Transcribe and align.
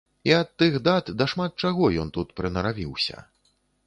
І 0.27 0.31
ад 0.35 0.47
тых 0.61 0.77
дат 0.87 1.11
да 1.19 1.27
шмат 1.33 1.51
чаго 1.67 1.89
ён 2.05 2.09
тут 2.15 2.31
прынаравіўся. 2.41 3.17